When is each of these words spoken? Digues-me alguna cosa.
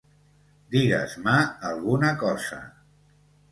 Digues-me 0.75 1.35
alguna 1.73 2.11
cosa. 2.25 2.61